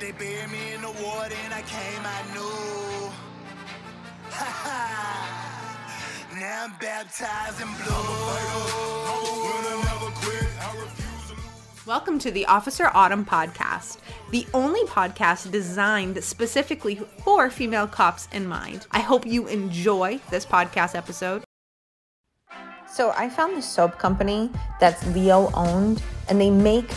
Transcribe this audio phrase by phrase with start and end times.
[0.00, 3.10] They buried me in the water and I came, I knew.
[6.40, 7.68] now I'm baptized in
[11.86, 13.98] Welcome to the Officer Autumn podcast,
[14.30, 18.86] the only podcast designed specifically for female cops in mind.
[18.92, 21.44] I hope you enjoy this podcast episode.
[23.00, 26.92] So, I found this soap company that's LEO owned, and they make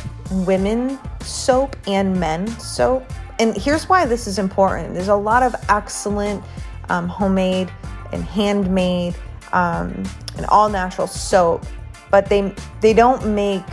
[0.46, 3.10] women soap and men soap.
[3.40, 6.44] And here's why this is important there's a lot of excellent
[6.90, 7.72] um, homemade
[8.12, 9.16] and handmade
[9.54, 10.04] um,
[10.36, 11.66] and all natural soap,
[12.12, 13.63] but they they don't make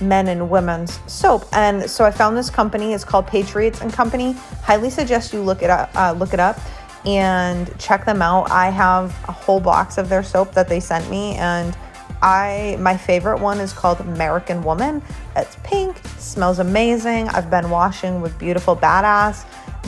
[0.00, 1.46] men and women's soap.
[1.52, 2.92] And so I found this company.
[2.92, 4.34] It's called Patriots and Company.
[4.62, 5.90] Highly suggest you look it up.
[5.96, 6.60] Uh, look it up
[7.04, 8.50] and check them out.
[8.50, 11.76] I have a whole box of their soap that they sent me, and
[12.22, 15.02] I my favorite one is called American Woman.
[15.36, 17.28] It's pink, smells amazing.
[17.28, 19.44] I've been washing with beautiful badass.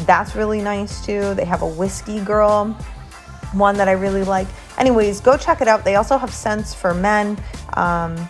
[0.07, 1.35] That's really nice too.
[1.35, 2.73] They have a whiskey girl,
[3.53, 4.49] one that I really like.
[4.77, 5.85] Anyways, go check it out.
[5.85, 7.39] They also have scents for men.
[7.75, 8.29] Um,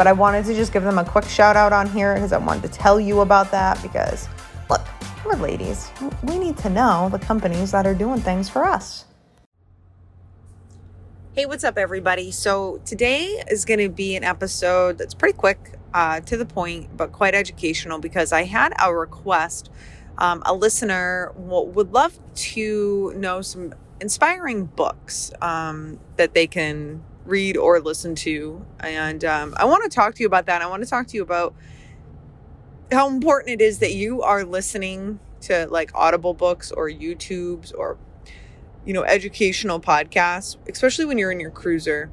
[0.00, 2.38] but I wanted to just give them a quick shout out on here because I
[2.38, 4.28] wanted to tell you about that because
[4.70, 4.80] look,
[5.26, 5.90] ladies.
[6.22, 9.04] We need to know the companies that are doing things for us.
[11.32, 12.30] Hey, what's up, everybody?
[12.32, 16.96] So, today is going to be an episode that's pretty quick, uh, to the point,
[16.96, 19.70] but quite educational because I had a request.
[20.18, 27.02] Um, a listener w- would love to know some inspiring books um, that they can
[27.24, 28.66] read or listen to.
[28.80, 30.62] And um, I want to talk to you about that.
[30.62, 31.54] I want to talk to you about
[32.92, 37.96] how important it is that you are listening to like Audible books or YouTubes or,
[38.84, 42.10] you know, educational podcasts, especially when you're in your cruiser.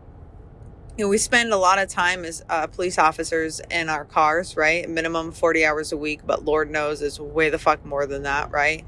[0.98, 4.58] You know, we spend a lot of time as uh, police officers in our cars,
[4.58, 4.88] right?
[4.90, 8.52] Minimum 40 hours a week, but Lord knows it's way the fuck more than that,
[8.52, 8.86] right?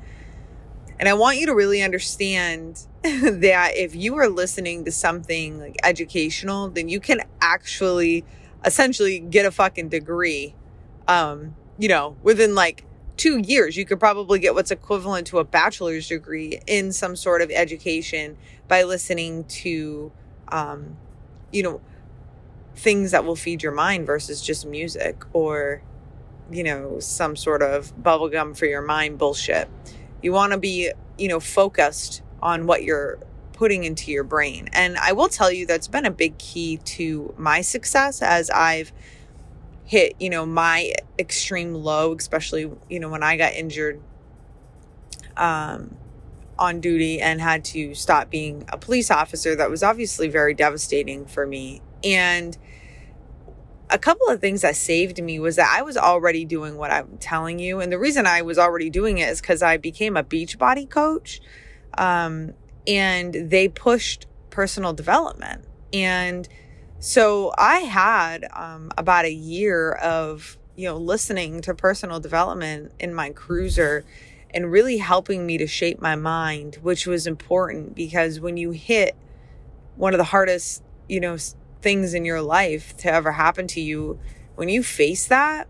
[1.00, 5.78] And I want you to really understand that if you are listening to something like
[5.84, 8.26] educational, then you can actually
[8.66, 10.56] essentially get a fucking degree.
[11.08, 12.84] Um, you know, within like
[13.16, 17.42] two years, you could probably get what's equivalent to a bachelor's degree in some sort
[17.42, 20.12] of education by listening to,
[20.50, 20.98] um,
[21.52, 21.82] you know,
[22.76, 25.82] things that will feed your mind versus just music or,
[26.52, 29.70] you know, some sort of bubblegum for your mind bullshit.
[30.22, 33.20] You want to be, you know, focused on what you're
[33.54, 34.70] putting into your brain.
[34.74, 38.92] And I will tell you that's been a big key to my success as I've
[39.90, 44.00] hit, you know, my extreme low, especially, you know, when I got injured
[45.36, 45.96] um
[46.60, 49.56] on duty and had to stop being a police officer.
[49.56, 51.82] That was obviously very devastating for me.
[52.04, 52.56] And
[53.90, 57.18] a couple of things that saved me was that I was already doing what I'm
[57.18, 57.80] telling you.
[57.80, 61.42] And the reason I was already doing it is because I became a Beachbody coach.
[61.98, 62.54] Um,
[62.86, 65.66] and they pushed personal development.
[65.92, 66.48] And
[67.00, 73.14] so I had um, about a year of, you know, listening to personal development in
[73.14, 74.04] my cruiser
[74.52, 79.16] and really helping me to shape my mind, which was important because when you hit
[79.96, 81.38] one of the hardest, you know,
[81.82, 84.20] things in your life to ever happen to you,
[84.56, 85.68] when you face that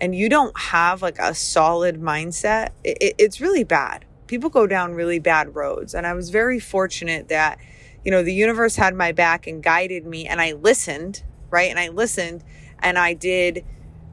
[0.00, 4.04] and you don't have like a solid mindset, it, it's really bad.
[4.26, 5.94] People go down really bad roads.
[5.94, 7.58] And I was very fortunate that,
[8.06, 11.68] you know, the universe had my back and guided me and I listened, right?
[11.68, 12.44] And I listened
[12.78, 13.64] and I did.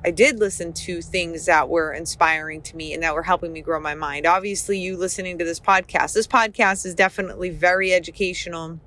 [0.04, 3.62] I did listen to things that were inspiring to me and that were helping me
[3.62, 4.26] grow my mind.
[4.26, 8.80] Obviously, you listening to this podcast, this podcast is definitely very educational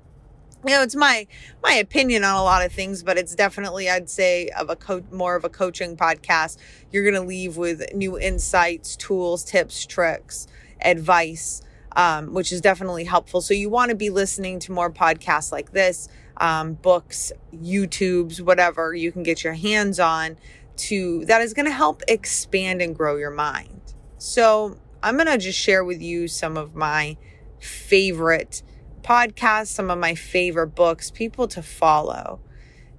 [0.65, 1.27] you know it's my
[1.61, 5.03] my opinion on a lot of things but it's definitely i'd say of a co-
[5.11, 6.57] more of a coaching podcast
[6.91, 10.47] you're going to leave with new insights tools tips tricks
[10.81, 11.61] advice
[11.97, 15.73] um, which is definitely helpful so you want to be listening to more podcasts like
[15.73, 20.37] this um, books youtubes whatever you can get your hands on
[20.77, 25.37] to that is going to help expand and grow your mind so i'm going to
[25.37, 27.17] just share with you some of my
[27.59, 28.61] favorite
[29.07, 32.41] podcasts, some of my favorite books, people to follow.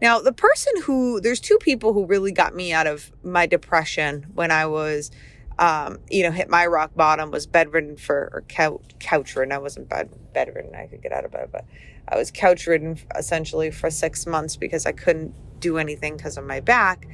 [0.00, 4.26] Now, the person who, there's two people who really got me out of my depression
[4.32, 5.10] when I was,
[5.58, 9.52] um, you know, hit my rock bottom was bedridden for, or couch, couch ridden.
[9.52, 10.74] I wasn't bed, bedridden.
[10.74, 11.64] I could get out of bed, but
[12.08, 16.44] I was couch ridden essentially for six months because I couldn't do anything because of
[16.44, 17.06] my back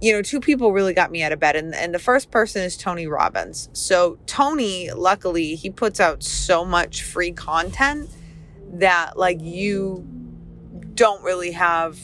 [0.00, 1.56] you know, two people really got me out of bed.
[1.56, 3.68] And, and the first person is Tony Robbins.
[3.72, 8.08] So, Tony, luckily, he puts out so much free content
[8.72, 10.06] that, like, you
[10.94, 11.98] don't really have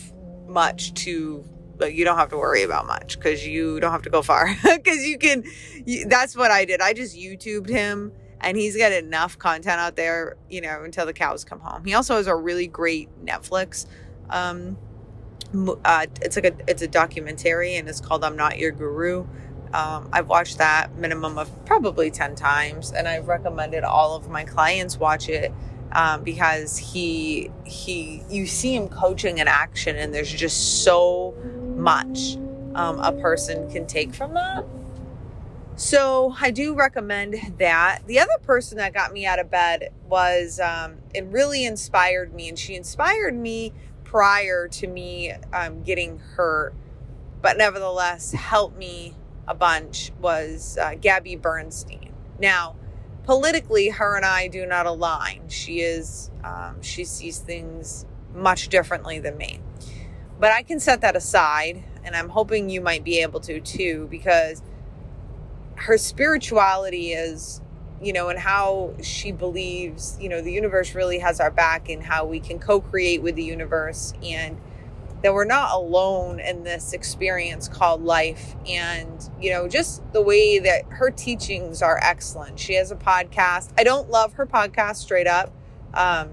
[0.46, 1.44] much to
[1.78, 4.48] like you don't have to worry about much because you don't have to go far
[4.74, 5.44] because you can
[5.84, 6.80] you, that's what i did.
[6.80, 11.12] I just youtubed him and he's got enough content out there you know until the
[11.12, 11.84] cows come home.
[11.84, 13.86] He also has a really great netflix
[14.30, 14.76] um
[15.84, 19.26] uh, it's like a it's a documentary and it's called i'm not your guru.
[19.72, 24.44] Um, I've watched that minimum of probably 10 times, and I've recommended all of my
[24.44, 25.52] clients watch it
[25.92, 31.34] um, because he he you see him coaching in action, and there's just so
[31.76, 32.36] much
[32.74, 34.64] um, a person can take from that.
[35.76, 38.00] So I do recommend that.
[38.06, 42.48] The other person that got me out of bed was um, and really inspired me,
[42.48, 46.74] and she inspired me prior to me um, getting hurt,
[47.42, 49.14] but nevertheless helped me
[49.46, 52.12] a bunch was uh, Gabby Bernstein.
[52.38, 52.76] Now,
[53.24, 55.48] politically, her and I do not align.
[55.48, 59.60] She is, um, she sees things much differently than me.
[60.38, 64.06] But I can set that aside, and I'm hoping you might be able to too,
[64.10, 64.62] because
[65.76, 67.60] her spirituality is,
[68.02, 72.02] you know, and how she believes, you know, the universe really has our back and
[72.02, 74.58] how we can co create with the universe and
[75.22, 78.54] that we're not alone in this experience called life.
[78.68, 82.58] And, you know, just the way that her teachings are excellent.
[82.58, 83.70] She has a podcast.
[83.78, 85.52] I don't love her podcast straight up.
[85.94, 86.30] Um,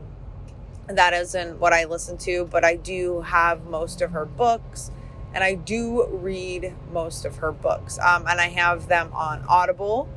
[0.87, 4.91] that isn't what I listen to, but I do have most of her books
[5.33, 7.97] and I do read most of her books.
[7.99, 10.07] Um, and I have them on Audible.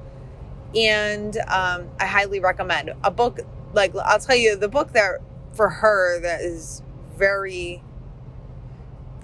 [0.75, 3.41] And um, I highly recommend a book.
[3.73, 5.21] Like, I'll tell you, the book that
[5.55, 6.83] for her that is
[7.17, 7.83] very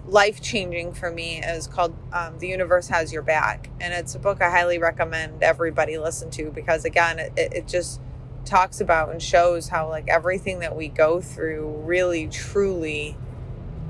[0.07, 3.69] life changing for me is called um, The Universe Has Your Back.
[3.81, 8.01] And it's a book I highly recommend everybody listen to because, again, it, it just
[8.45, 13.17] talks about and shows how, like, everything that we go through really, truly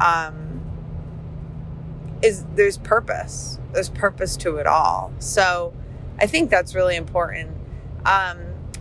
[0.00, 0.60] um,
[2.22, 3.58] is there's purpose.
[3.72, 5.12] There's purpose to it all.
[5.18, 5.72] So
[6.18, 7.56] I think that's really important.
[8.04, 8.38] Um,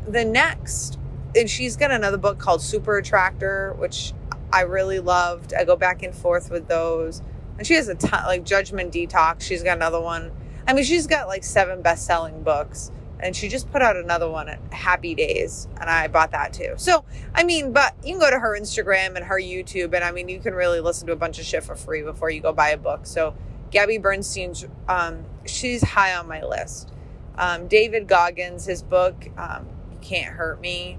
[0.08, 1.00] the next,
[1.36, 4.14] and she's got another book called Super Attractor, which
[4.52, 5.54] I really loved.
[5.54, 7.22] I go back and forth with those.
[7.58, 9.42] And she has a ton, like Judgment Detox.
[9.42, 10.32] She's got another one.
[10.68, 12.92] I mean, she's got like seven best selling books.
[13.22, 15.68] And she just put out another one at Happy Days.
[15.80, 16.74] And I bought that too.
[16.78, 19.94] So, I mean, but you can go to her Instagram and her YouTube.
[19.94, 22.30] And I mean, you can really listen to a bunch of shit for free before
[22.30, 23.06] you go buy a book.
[23.06, 23.36] So,
[23.70, 26.92] Gabby Bernstein's, um, she's high on my list.
[27.38, 29.68] Um, David Goggins, his book, um,
[30.02, 30.98] Can't Hurt Me.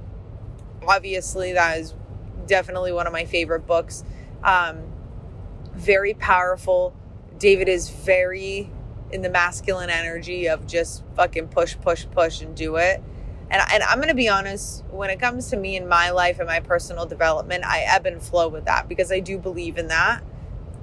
[0.86, 1.94] Obviously, that is
[2.46, 4.04] definitely one of my favorite books.
[4.42, 4.82] Um,
[5.74, 6.96] very powerful.
[7.38, 8.70] David is very
[9.12, 13.02] in the masculine energy of just fucking push, push, push and do it.
[13.50, 16.38] And, and I'm going to be honest, when it comes to me in my life
[16.38, 19.88] and my personal development, I ebb and flow with that because I do believe in
[19.88, 20.22] that.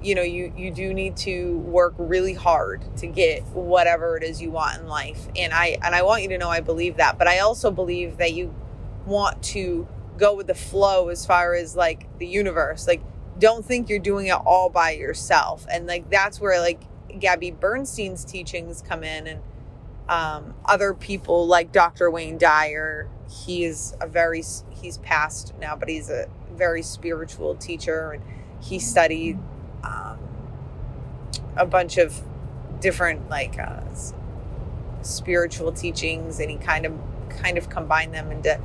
[0.02, 4.40] You know, you, you do need to work really hard to get whatever it is
[4.40, 5.28] you want in life.
[5.36, 8.16] And I, and I want you to know I believe that, but I also believe
[8.18, 8.54] that you
[9.04, 9.86] want to
[10.16, 12.86] go with the flow as far as like the universe.
[12.86, 13.02] Like,
[13.38, 15.66] don't think you're doing it all by yourself.
[15.70, 16.80] And like, that's where like
[17.18, 19.40] Gabby Bernstein's teachings come in and
[20.08, 22.10] um, other people like Dr.
[22.10, 23.08] Wayne Dyer.
[23.28, 28.22] He is a very, he's passed now, but he's a very spiritual teacher and
[28.60, 29.38] he studied
[29.84, 30.18] um,
[31.56, 32.22] a bunch of
[32.80, 33.80] different like uh,
[35.02, 36.92] spiritual teachings and he kind of
[37.28, 38.58] kind of combined them into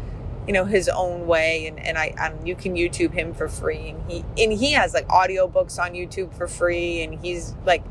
[0.48, 3.90] you know his own way and, and I and you can YouTube him for free
[3.90, 7.84] and he and he has like audiobooks on YouTube for free and he's like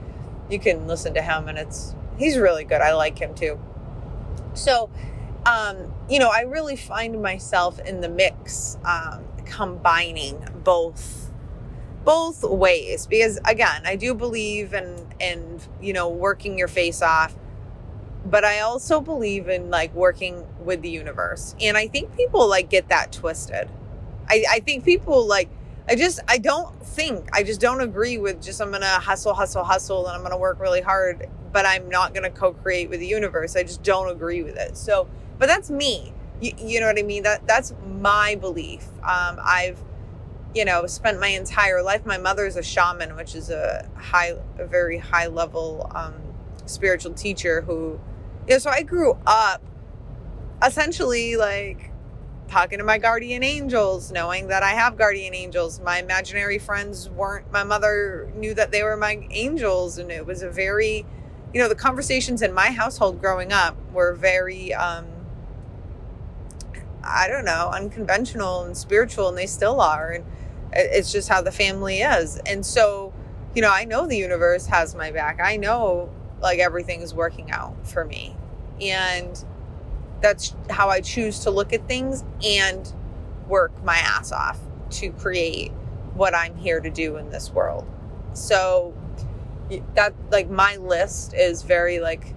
[0.51, 2.81] you can listen to him and it's he's really good.
[2.81, 3.59] I like him too.
[4.55, 4.91] So
[5.47, 11.31] um, you know, I really find myself in the mix um, combining both
[12.05, 17.35] both ways because again, I do believe in in you know working your face off
[18.25, 21.55] but I also believe in like working with the universe.
[21.61, 23.69] And I think people like get that twisted.
[24.29, 25.51] I, I think people like,
[25.88, 29.64] I just, I don't think, I just don't agree with just, I'm to hustle, hustle,
[29.64, 33.00] hustle, and I'm to work really hard, but I'm not going to co create with
[33.00, 33.55] the universe.
[33.57, 34.76] I just don't agree with it.
[34.76, 36.12] So, but that's me.
[36.41, 37.23] You, you know what I mean?
[37.25, 38.87] That That's my belief.
[39.03, 39.79] Um, I've,
[40.55, 42.07] you know, spent my entire life.
[42.07, 46.14] My mother's a shaman, which is a high, a very high level um,
[46.67, 48.00] spiritual teacher who
[48.47, 49.62] yeah, so I grew up
[50.62, 51.91] essentially like
[52.49, 55.81] talking to my guardian angels, knowing that I have guardian angels.
[55.81, 59.99] My imaginary friends weren't, my mother knew that they were my angels.
[59.99, 61.05] And it was a very,
[61.53, 65.07] you know, the conversations in my household growing up were very, um,
[67.03, 70.11] I don't know, unconventional and spiritual, and they still are.
[70.11, 70.25] And
[70.73, 72.39] it's just how the family is.
[72.47, 73.13] And so,
[73.55, 75.41] you know, I know the universe has my back.
[75.41, 76.11] I know
[76.41, 78.37] like everything is working out for me.
[78.81, 79.43] And
[80.25, 82.90] that's how I choose to look at things and
[83.47, 84.59] work my ass off
[84.93, 85.71] to create
[86.14, 87.87] what I'm here to do in this world.
[88.33, 88.95] So
[89.95, 92.35] that like my list is very like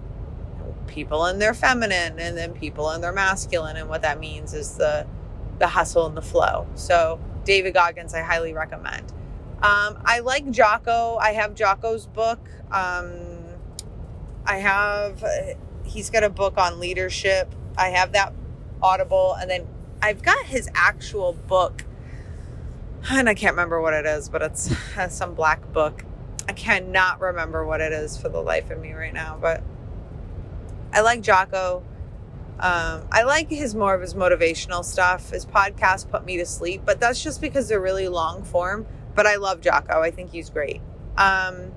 [0.86, 4.76] people in their feminine and then people in their masculine and what that means is
[4.76, 5.06] the
[5.58, 6.66] the hustle and the flow.
[6.74, 9.10] So David Goggins I highly recommend.
[9.62, 11.16] Um, I like Jocko.
[11.16, 12.38] I have Jocko's book.
[12.70, 13.46] Um,
[14.44, 15.24] I have
[15.84, 17.54] he's got a book on leadership.
[17.78, 18.34] I have that
[18.82, 19.66] Audible and then
[20.02, 21.84] I've got his actual book
[23.10, 24.74] and I can't remember what it is, but it's
[25.08, 26.04] some black book.
[26.48, 29.62] I cannot remember what it is for the life of me right now, but
[30.92, 31.82] I like Jocko.
[32.60, 35.30] Um, I like his more of his motivational stuff.
[35.30, 38.86] His podcast put me to sleep, but that's just because they're really long form.
[39.14, 40.00] But I love Jocko.
[40.00, 40.80] I think he's great.
[41.16, 41.72] Um,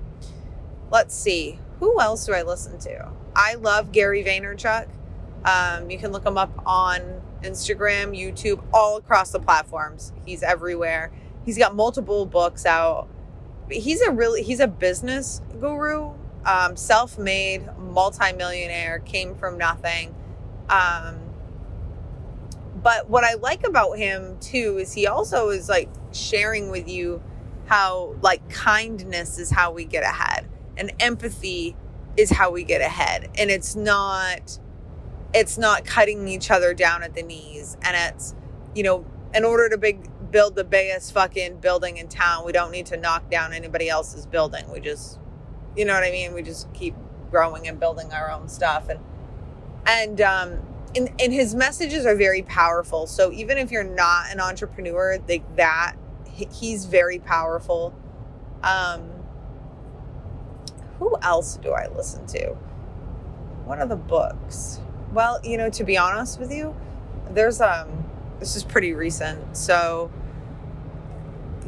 [0.89, 1.60] let's see.
[1.79, 3.12] Who else do I listen to?
[3.36, 4.88] I love Gary Vaynerchuk.
[5.46, 10.14] Um, you can look him up on Instagram, YouTube, all across the platforms.
[10.26, 11.12] He's everywhere.
[11.46, 13.08] He's got multiple books out.
[13.70, 16.14] He's a really he's a business guru,
[16.46, 20.14] um, self-made, multimillionaire, came from nothing.
[20.70, 21.20] Um,
[22.82, 27.22] but what I like about him too is he also is like sharing with you
[27.66, 31.76] how like kindness is how we get ahead and empathy
[32.18, 34.60] is how we get ahead and it's not
[35.34, 37.78] it's not cutting each other down at the knees.
[37.82, 38.36] And it's
[38.76, 42.72] you know in order to big build the biggest fucking building in town we don't
[42.72, 44.70] need to knock down anybody else's building.
[44.72, 45.20] We just
[45.76, 46.34] you know what i mean?
[46.34, 46.96] We just keep
[47.30, 48.90] growing and building our own stuff.
[48.90, 49.00] And
[49.86, 50.60] and um
[50.96, 53.08] and, and his messages are very powerful.
[53.08, 55.96] So even if you're not an entrepreneur like that
[56.26, 57.94] he's very powerful.
[58.64, 59.10] Um
[61.00, 62.56] who else do i listen to?
[63.66, 64.80] What are the books
[65.12, 66.75] well, you know, to be honest with you,
[67.32, 68.06] there's um
[68.39, 69.56] this is pretty recent.
[69.56, 70.12] So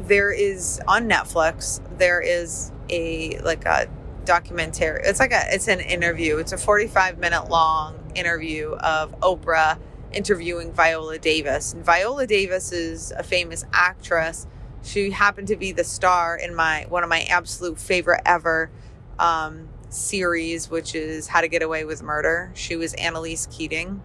[0.00, 3.88] there is on Netflix, there is a like a
[4.24, 5.02] documentary.
[5.04, 6.38] It's like a it's an interview.
[6.38, 9.78] It's a 45 minute long interview of Oprah
[10.12, 11.74] interviewing Viola Davis.
[11.74, 14.46] And Viola Davis is a famous actress.
[14.82, 18.70] She happened to be the star in my one of my absolute favorite ever
[19.18, 22.50] um, series, which is How to Get Away with Murder.
[22.54, 24.02] She was Annalise Keating.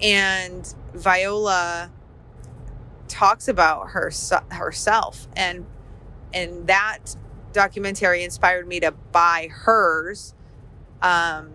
[0.00, 1.90] And Viola
[3.08, 4.10] talks about her
[4.50, 5.64] herself and
[6.34, 7.16] and that
[7.52, 10.34] documentary inspired me to buy hers
[11.02, 11.50] um,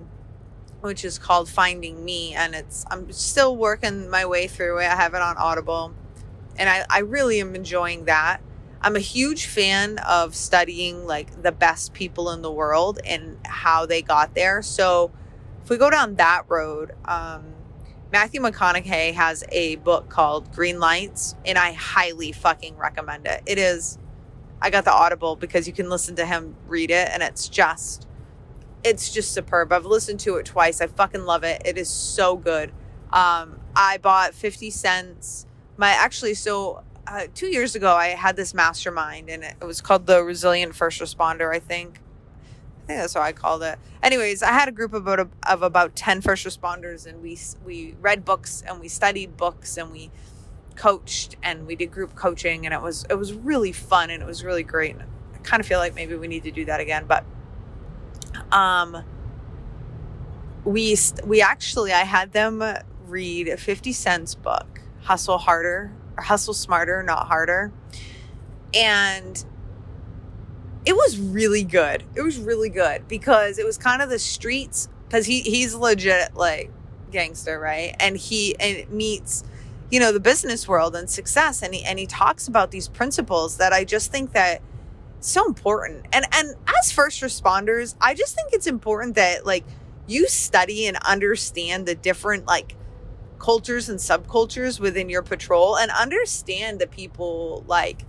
[0.79, 4.86] which is called Finding Me and it's I'm still working my way through it.
[4.86, 5.93] I have it on Audible
[6.58, 8.41] and I, I really am enjoying that.
[8.84, 13.86] I'm a huge fan of studying like the best people in the world and how
[13.86, 14.64] they got there.
[14.64, 15.12] So
[15.64, 17.54] if we go down that road, um,
[18.12, 23.44] Matthew McConaughey has a book called Green Lights, and I highly fucking recommend it.
[23.46, 24.00] It is,
[24.62, 28.08] I got the Audible because you can listen to him read it, and it's just,
[28.84, 29.72] it's just superb.
[29.72, 30.82] I've listened to it twice.
[30.82, 31.62] I fucking love it.
[31.64, 32.72] It is so good.
[33.14, 35.46] Um, I bought 50 cents.
[35.78, 40.06] My actually, so uh, two years ago, I had this mastermind, and it, was called
[40.06, 41.53] the Resilient First Responder.
[41.53, 42.00] I think.
[42.84, 43.77] I think that's how I called it.
[44.01, 47.96] Anyways, I had a group of about of about ten first responders, and we we
[48.00, 50.10] read books and we studied books and we
[50.75, 54.25] coached and we did group coaching, and it was it was really fun and it
[54.25, 54.96] was really great.
[54.96, 57.25] And I kind of feel like maybe we need to do that again, but
[58.53, 59.03] um,
[60.63, 62.63] we we actually I had them
[63.06, 65.91] read a Fifty Cent's book, Hustle Harder
[66.22, 67.72] hustle smarter, not harder.
[68.74, 69.44] And
[70.86, 72.04] it was really good.
[72.16, 76.36] It was really good because it was kind of the streets because he he's legit
[76.36, 76.72] like
[77.12, 77.96] gangster, right?
[78.00, 79.44] And he and meets
[79.92, 83.58] you know the business world and success and he and he talks about these principles
[83.58, 84.62] that I just think that
[85.20, 86.06] so important.
[86.13, 89.66] And and as first responders, I just think it's important that like
[90.08, 92.75] you study and understand the different like
[93.41, 98.05] cultures and subcultures within your patrol and understand the people like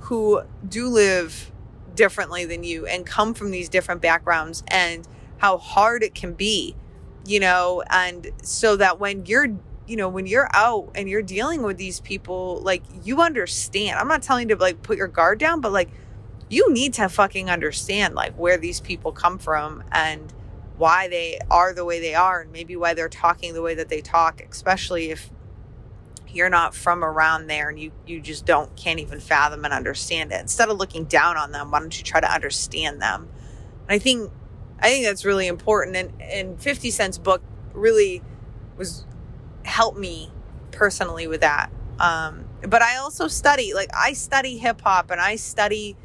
[0.00, 1.50] who do live
[1.94, 6.76] differently than you and come from these different backgrounds and how hard it can be
[7.26, 7.82] you know?
[7.90, 9.48] And so that when you're
[9.86, 13.98] you know when you're out and you're dealing with these people like you understand.
[13.98, 15.90] I'm not telling you to like put your guard down but like
[16.48, 20.32] you need to fucking understand like where these people come from and
[20.80, 23.90] why they are the way they are and maybe why they're talking the way that
[23.90, 25.30] they talk, especially if
[26.26, 30.32] you're not from around there and you you just don't can't even fathom and understand
[30.32, 30.40] it.
[30.40, 33.28] Instead of looking down on them why don't you try to understand them?
[33.88, 34.32] And i think
[34.80, 37.42] i think that's really important and and 50 cent's book
[37.74, 38.22] really
[38.78, 39.04] was
[39.64, 40.30] helped me
[40.70, 41.70] personally with that.
[41.98, 45.96] Um but i also study like i study hip-hop and i study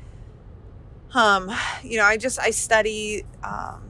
[1.13, 1.49] um
[1.83, 3.84] you know i just i study um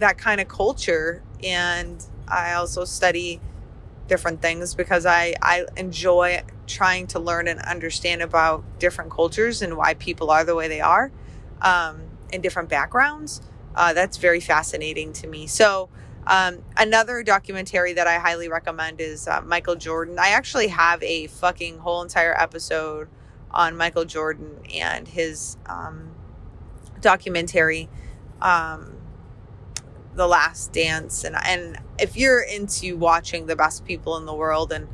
[0.00, 3.40] that kind of culture and i also study
[4.10, 9.76] different things because I, I enjoy trying to learn and understand about different cultures and
[9.76, 11.12] why people are the way they are
[11.62, 12.02] um,
[12.32, 13.40] in different backgrounds.
[13.72, 15.46] Uh, that's very fascinating to me.
[15.46, 15.88] So,
[16.26, 20.18] um, another documentary that I highly recommend is uh, Michael Jordan.
[20.18, 23.08] I actually have a fucking whole entire episode
[23.52, 26.10] on Michael Jordan and his um,
[27.00, 27.88] documentary.
[28.42, 28.99] Um,
[30.14, 34.72] the Last Dance, and and if you're into watching the best people in the world
[34.72, 34.88] and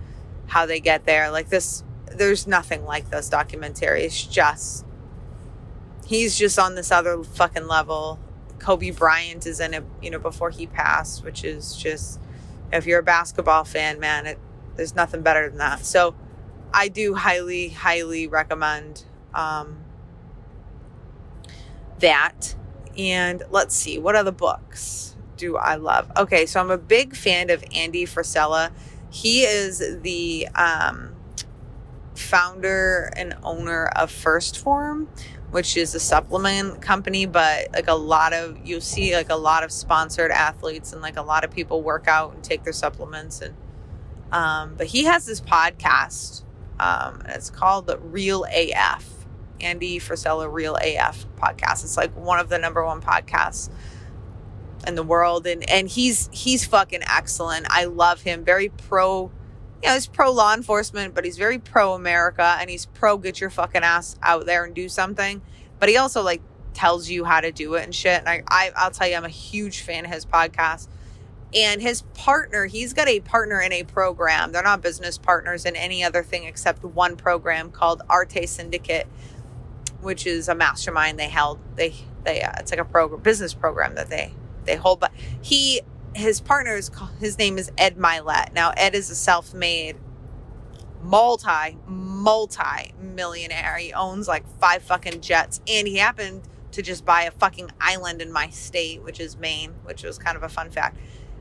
[0.47, 1.83] how they get there, like this,
[2.13, 4.05] there's nothing like this documentary.
[4.05, 4.85] It's just
[6.07, 8.19] he's just on this other fucking level.
[8.59, 12.21] Kobe Bryant is in it, you know, before he passed, which is just
[12.73, 14.39] if you're a basketball fan, man, it
[14.77, 15.85] there's nothing better than that.
[15.85, 16.15] So
[16.73, 19.05] I do highly, highly recommend
[19.35, 19.79] um,
[22.01, 22.55] that.
[22.99, 26.11] And let's see, what other books do I love?
[26.17, 28.73] Okay, so I'm a big fan of Andy Frisella.
[29.11, 31.15] He is the um,
[32.15, 35.09] founder and owner of 1st Form,
[35.51, 39.63] which is a supplement company, but like a lot of you'll see like a lot
[39.63, 43.41] of sponsored athletes and like a lot of people work out and take their supplements
[43.41, 43.55] and
[44.33, 46.43] um, but he has this podcast.
[46.79, 49.16] Um, and it's called the Real AF
[49.61, 51.85] Andy Frisella Real AF podcast.
[51.85, 53.71] It's like one of the number one podcasts
[54.87, 57.67] in the world and and he's he's fucking excellent.
[57.69, 58.45] I love him.
[58.45, 59.31] Very pro
[59.83, 63.41] you know, he's pro law enforcement, but he's very pro America and he's pro get
[63.41, 65.43] your fucking ass out there and do something.
[65.79, 66.43] But he also like
[66.75, 68.21] tells you how to do it and shit.
[68.21, 70.89] And I, I I'll tell you, I'm a huge fan of his podcast.
[71.55, 74.53] And his partner, he's got a partner in a program.
[74.53, 79.07] They're not business partners in any other thing except one program called Arete Syndicate
[80.07, 81.59] which is a mastermind they held.
[81.75, 81.93] They
[82.23, 84.33] they uh, it's like a program business program that they
[84.65, 85.01] they hold.
[85.01, 85.11] But
[85.43, 85.83] he
[86.15, 88.55] his partner is his name is Ed Mylett.
[88.55, 89.97] Now Ed is a self made
[91.03, 93.79] multi multi millionaire.
[93.79, 98.23] He owns like five fucking jets, and he happened to just buy a fucking island
[98.23, 100.99] in my state, which is Maine, which was kind of a fun fact.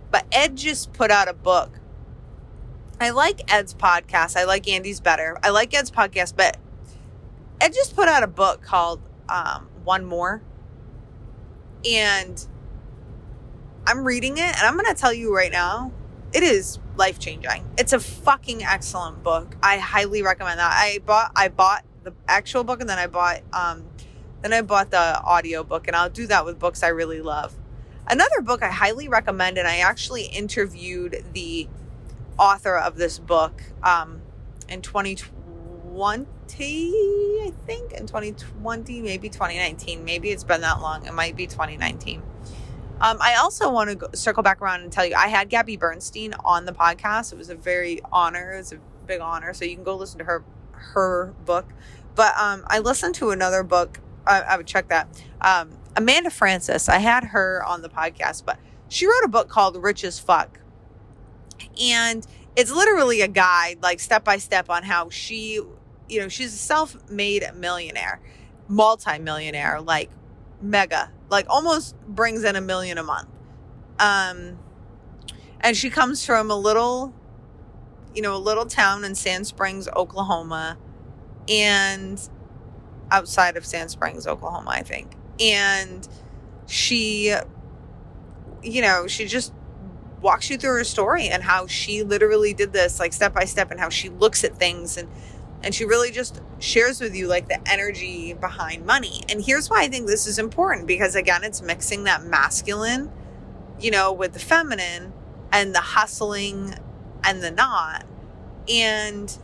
[0.10, 1.80] But Ed just put out a book.
[2.99, 4.36] I like Ed's podcast.
[4.36, 5.38] I like Andy's better.
[5.43, 6.58] I like Ed's podcast, but
[7.62, 10.41] Ed just put out a book called um, One More.
[11.89, 12.46] And
[13.88, 15.91] I'm reading it, and I'm going to tell you right now,
[16.34, 17.65] it is life changing.
[17.78, 19.56] It's a fucking excellent book.
[19.62, 20.72] I highly recommend that.
[20.74, 23.86] I bought I bought the actual book, and then I bought um,
[24.41, 27.56] then I bought the audio book, and I'll do that with books I really love.
[28.08, 31.68] Another book I highly recommend, and I actually interviewed the
[32.38, 34.22] author of this book um,
[34.68, 40.04] in 2020 I think, in 2020, maybe 2019.
[40.04, 41.06] Maybe it's been that long.
[41.06, 42.22] It might be 2019.
[43.02, 45.76] Um, I also want to go, circle back around and tell you I had Gabby
[45.76, 47.34] Bernstein on the podcast.
[47.34, 48.54] It was a very honor.
[48.54, 49.54] It was a big honor.
[49.54, 51.68] So you can go listen to her her book.
[52.16, 54.00] But um, I listened to another book.
[54.26, 55.08] I, I would check that.
[55.42, 56.88] Um, Amanda Frances.
[56.90, 60.60] I had her on the podcast, but she wrote a book called Rich as Fuck,
[61.82, 65.62] and it's literally a guide, like step by step, on how she
[66.10, 68.22] you know, she's a self made millionaire,
[68.68, 70.10] multi millionaire, like
[70.62, 73.30] mega, like almost brings in a million a month.
[74.00, 74.60] Um,
[75.62, 77.13] and she comes from a little,
[78.13, 80.78] you know, a little town in Sand Springs, Oklahoma,
[81.48, 82.30] and
[83.12, 85.13] outside of Sand Springs, Oklahoma, I think.
[85.39, 86.08] And
[86.68, 87.34] she,
[88.63, 89.54] you know, she just
[90.22, 93.70] walks you through her story and how she literally did this like step by step
[93.70, 95.08] and how she looks at things and
[95.65, 99.23] and she really just shares with you like the energy behind money.
[99.28, 103.12] And here's why I think this is important because again, it's mixing that masculine,
[103.80, 105.12] you know, with the feminine
[105.51, 106.75] and the hustling
[107.23, 108.06] and the not.
[108.69, 109.36] And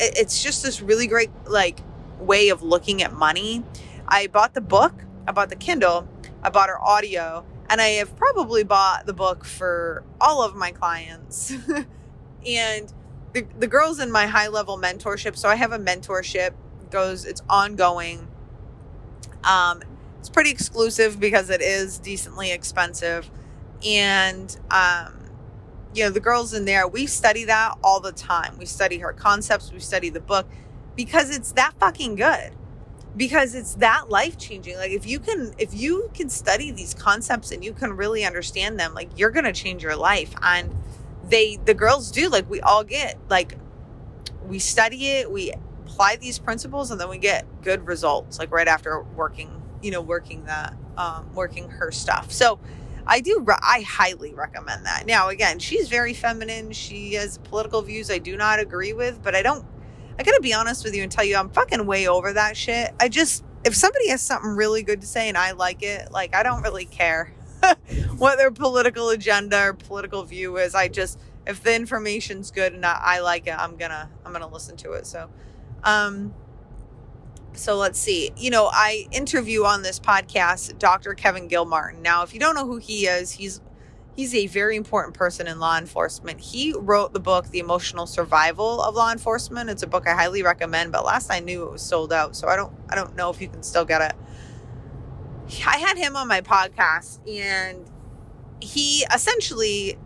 [0.00, 1.78] it's just this really great like
[2.18, 3.62] way of looking at money.
[4.08, 6.08] I bought the book, I bought the Kindle,
[6.42, 10.72] I bought her audio, and I have probably bought the book for all of my
[10.72, 11.52] clients.
[12.46, 12.92] and
[13.32, 16.52] the, the girls in my high level mentorship so i have a mentorship
[16.90, 18.26] goes it's ongoing
[19.44, 19.82] um
[20.18, 23.30] it's pretty exclusive because it is decently expensive
[23.84, 25.18] and um
[25.94, 28.56] you know, the girls in there, we study that all the time.
[28.58, 30.46] We study her concepts, we study the book
[30.96, 32.52] because it's that fucking good.
[33.16, 34.76] Because it's that life changing.
[34.76, 38.78] Like if you can if you can study these concepts and you can really understand
[38.78, 40.34] them, like you're to change your life.
[40.42, 40.72] And
[41.28, 43.56] they the girls do like we all get like
[44.46, 45.52] we study it, we
[45.84, 50.00] apply these principles and then we get good results like right after working, you know,
[50.00, 52.32] working that um working her stuff.
[52.32, 52.58] So
[53.06, 53.44] I do.
[53.48, 55.06] I highly recommend that.
[55.06, 56.72] Now, again, she's very feminine.
[56.72, 59.64] She has political views I do not agree with, but I don't.
[60.18, 62.92] I gotta be honest with you and tell you, I'm fucking way over that shit.
[63.00, 66.34] I just, if somebody has something really good to say and I like it, like
[66.34, 67.32] I don't really care
[68.16, 70.74] what their political agenda or political view is.
[70.74, 74.76] I just, if the information's good and I like it, I'm gonna, I'm gonna listen
[74.78, 75.06] to it.
[75.06, 75.28] So,
[75.84, 76.34] um,
[77.58, 78.30] so let's see.
[78.36, 81.14] You know, I interview on this podcast Dr.
[81.14, 82.02] Kevin Gilmartin.
[82.02, 83.60] Now, if you don't know who he is, he's
[84.14, 86.40] he's a very important person in law enforcement.
[86.40, 89.70] He wrote the book The Emotional Survival of Law Enforcement.
[89.70, 92.48] It's a book I highly recommend, but last I knew it was sold out, so
[92.48, 94.16] I don't I don't know if you can still get it.
[95.66, 97.90] I had him on my podcast and
[98.60, 99.98] he essentially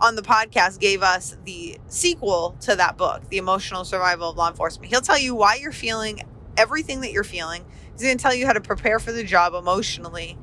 [0.00, 4.48] on the podcast gave us the sequel to that book, The Emotional Survival of Law
[4.48, 4.90] Enforcement.
[4.90, 6.20] He'll tell you why you're feeling
[6.56, 7.64] everything that you're feeling.
[7.92, 10.36] He's going to tell you how to prepare for the job emotionally.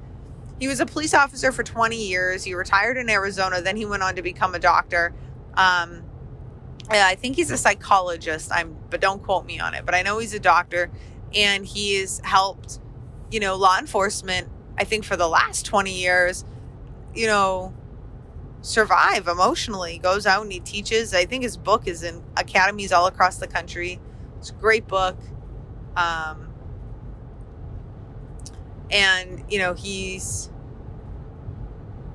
[0.60, 2.44] He was a police officer for 20 years.
[2.44, 3.62] He retired in Arizona.
[3.62, 5.14] Then he went on to become a doctor.
[5.56, 6.04] Um,
[6.90, 8.52] I think he's a psychologist.
[8.54, 9.86] I'm, but don't quote me on it.
[9.86, 10.92] But I know he's a doctor,
[11.34, 12.80] and he's helped,
[13.32, 14.50] you know, law enforcement.
[14.78, 16.46] I think for the last 20 years,
[17.14, 17.74] you know,
[18.62, 19.98] survive emotionally.
[19.98, 21.14] Goes out and he teaches.
[21.14, 24.00] I think his book is in academies all across the country.
[24.38, 25.18] It's a great book.
[25.96, 26.52] Um,
[28.92, 30.50] and you know he's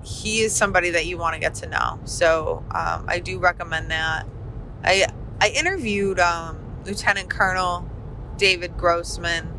[0.05, 1.98] he is somebody that you want to get to know.
[2.05, 4.26] So um, I do recommend that.
[4.85, 5.07] I
[5.40, 7.90] I interviewed um, Lieutenant Colonel
[8.37, 9.52] David Grossman,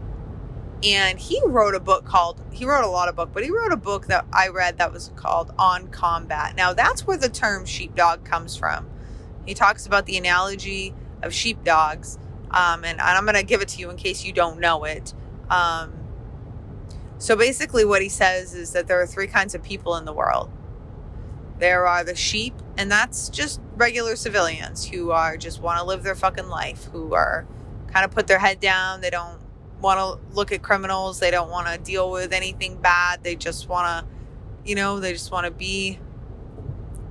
[0.83, 3.71] and he wrote a book called he wrote a lot of book, but he wrote
[3.71, 6.55] a book that I read that was called On Combat.
[6.55, 8.89] Now that's where the term sheepdog comes from.
[9.45, 12.19] He talks about the analogy of sheepdogs
[12.51, 14.85] um, and, and, I'm going to give it to you in case you don't know
[14.85, 15.13] it.
[15.49, 15.93] Um,
[17.17, 20.13] so basically, what he says is that there are three kinds of people in the
[20.13, 20.49] world
[21.59, 26.03] there are the sheep, and that's just regular civilians who are just want to live
[26.03, 27.47] their fucking life, who are
[27.87, 29.01] kind of put their head down.
[29.01, 29.39] They don't
[29.81, 33.23] want to look at criminals, they don't want to deal with anything bad.
[33.23, 34.13] They just want to,
[34.65, 35.99] you know, they just want to be,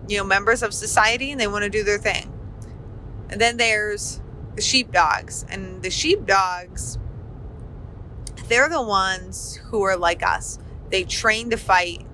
[0.09, 2.33] you know, members of society and they want to do their thing.
[3.29, 4.21] And then there's
[4.55, 5.45] the sheepdogs.
[5.49, 6.99] And the sheepdogs,
[8.49, 10.59] they're the ones who are like us.
[10.91, 12.07] They train to fight,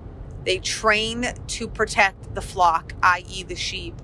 [0.45, 3.95] they train to protect the flock, i.e., the sheep.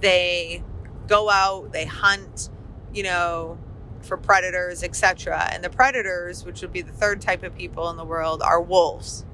[0.00, 0.62] They
[1.06, 2.50] go out, they hunt,
[2.92, 3.58] you know,
[4.06, 5.48] for predators, etc.
[5.52, 8.60] And the predators, which would be the third type of people in the world, are
[8.60, 9.24] wolves.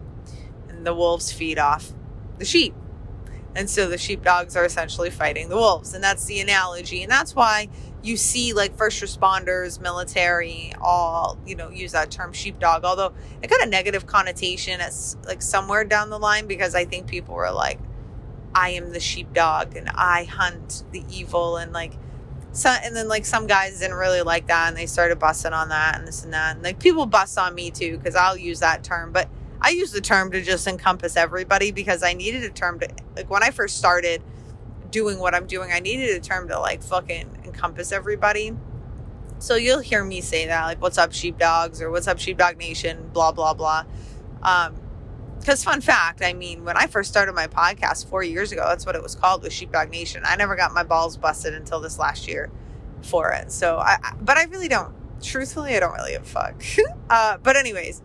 [0.69, 1.93] And the wolves feed off
[2.39, 2.75] the sheep.
[3.55, 5.93] And so the sheepdogs are essentially fighting the wolves.
[5.95, 7.03] And that's the analogy.
[7.03, 7.69] And that's why
[8.03, 13.49] you see like first responders, military, all, you know, use that term sheepdog, although it
[13.49, 17.53] got a negative connotation as like somewhere down the line because I think people were
[17.53, 17.79] like,
[18.55, 21.93] I am the sheepdog and I hunt the evil and like
[22.53, 25.71] so and then like some guys didn't really like that and they started busting on
[25.71, 26.57] that and this and that.
[26.57, 29.13] And like people bust on me too, because I'll use that term.
[29.13, 29.29] But
[29.61, 33.31] I use the term to just encompass everybody because I needed a term to like
[33.31, 34.23] when I first started
[34.91, 38.55] doing what I'm doing, I needed a term to like fucking encompass everybody.
[39.39, 43.11] So you'll hear me say that, like, what's up, sheepdogs, or what's up, sheepdog nation,
[43.13, 43.85] blah, blah, blah.
[44.41, 44.77] Um,
[45.43, 48.87] because fun fact, I mean, when I first started my podcast four years ago, that's
[48.87, 50.23] what it was called was Sheepdog Nation.
[50.25, 52.49] I never got my balls busted until this last year
[53.03, 53.51] for it.
[53.51, 54.95] So I, but I really don't.
[55.21, 56.63] Truthfully, I don't really give a fuck.
[57.11, 58.03] uh, but anyways,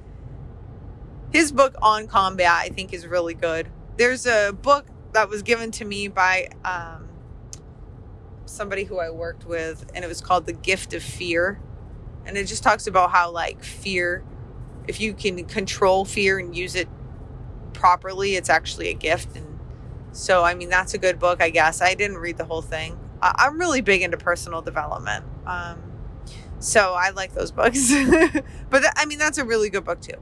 [1.32, 3.68] his book on combat, I think, is really good.
[3.98, 7.08] There's a book that was given to me by um,
[8.46, 11.60] somebody who I worked with, and it was called The Gift of Fear.
[12.26, 14.24] And it just talks about how, like, fear,
[14.88, 16.90] if you can control fear and use it
[17.78, 19.36] properly, it's actually a gift.
[19.36, 19.60] And
[20.12, 21.82] so, I mean, that's a good book, I guess.
[21.82, 23.00] I didn't read the whole thing.
[23.22, 25.26] I'm really big into personal development.
[25.46, 25.82] Um,
[26.60, 27.92] so I like those books.
[28.70, 30.18] but th- I mean, that's a really good book, too.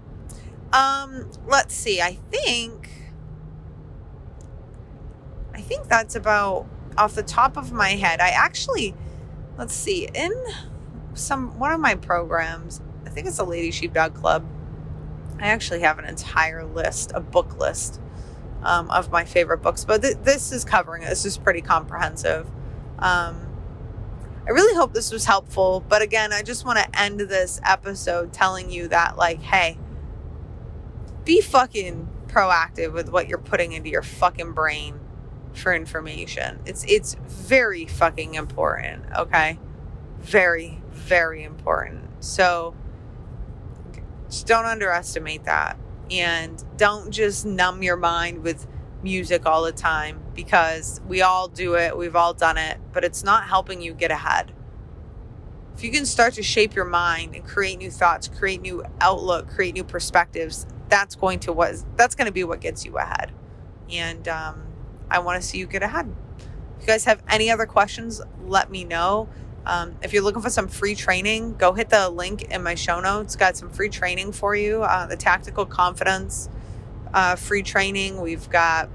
[0.71, 2.01] Um, let's see.
[2.01, 2.89] I think
[5.55, 8.19] I think that's about off the top of my head.
[8.19, 8.93] I actually,
[9.57, 10.33] let's see, in
[11.13, 14.45] some one of my programs, I think it's a Lady Sheepdog Club.
[15.39, 17.99] I actually have an entire list, a book list,
[18.63, 19.85] um, of my favorite books.
[19.85, 21.09] But th- this is covering it.
[21.09, 22.47] This is pretty comprehensive.
[22.99, 23.41] Um,
[24.47, 25.83] I really hope this was helpful.
[25.87, 29.77] But again, I just want to end this episode telling you that, like, hey,
[31.25, 34.99] be fucking proactive with what you're putting into your fucking brain
[35.53, 36.59] for information.
[36.65, 39.57] It's it's very fucking important, okay?
[40.19, 42.23] Very very important.
[42.23, 42.75] So
[44.43, 45.77] don't underestimate that
[46.11, 48.67] and don't just numb your mind with
[49.03, 53.23] music all the time because we all do it, we've all done it, but it's
[53.23, 54.51] not helping you get ahead.
[55.75, 59.49] If you can start to shape your mind and create new thoughts, create new outlook,
[59.49, 63.31] create new perspectives, that's going to what that's going to be what gets you ahead.
[63.89, 64.63] And um,
[65.09, 66.13] I want to see you get ahead.
[66.77, 69.27] If you guys have any other questions, let me know.
[69.65, 72.99] Um, if you're looking for some free training, go hit the link in my show
[72.99, 73.35] notes.
[73.35, 74.83] Got some free training for you.
[74.83, 76.49] Uh, the Tactical Confidence
[77.13, 78.21] uh, free training.
[78.21, 78.89] We've got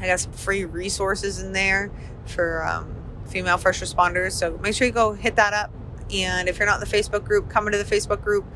[0.00, 1.90] I got some free resources in there
[2.26, 2.94] for um,
[3.26, 4.32] female first responders.
[4.32, 5.70] So make sure you go hit that up.
[6.12, 8.46] And if you're not in the Facebook group, come into the Facebook group.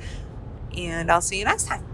[0.76, 1.93] And I'll see you next time.